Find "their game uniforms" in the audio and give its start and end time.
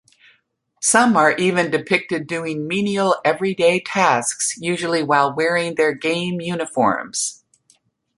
5.75-7.43